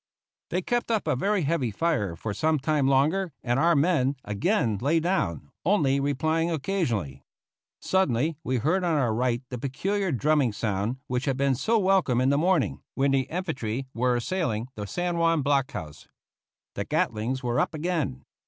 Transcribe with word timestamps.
They 0.49 0.63
kept 0.63 0.89
up 0.89 1.05
a 1.05 1.15
very 1.15 1.43
heavy 1.43 1.69
fire 1.69 2.15
for 2.15 2.33
some 2.33 2.57
time 2.57 2.87
longer, 2.87 3.31
and 3.43 3.59
our 3.59 3.75
men 3.75 4.15
again 4.25 4.79
lay 4.81 4.99
down, 4.99 5.51
only 5.63 5.99
replying 5.99 6.49
occasionally. 6.49 7.23
Suddenly 7.79 8.35
we 8.43 8.57
heard 8.57 8.83
on 8.83 8.97
our 8.97 9.13
right 9.13 9.43
the 9.49 9.59
peculiar 9.59 10.11
drumming 10.11 10.53
sound 10.53 10.97
which 11.05 11.25
had 11.25 11.37
been 11.37 11.53
so 11.53 11.77
welcome 11.77 12.19
in 12.19 12.29
the 12.31 12.37
morning, 12.39 12.81
when 12.95 13.11
the 13.11 13.27
infantry 13.29 13.85
were 13.93 14.15
assailing 14.15 14.69
the 14.73 14.87
San 14.87 15.17
Juan 15.19 15.43
block 15.43 15.71
house. 15.71 16.07
The 16.73 16.83
Gatlings 16.83 17.43
were 17.43 17.59
up 17.59 17.75
again! 17.75 18.25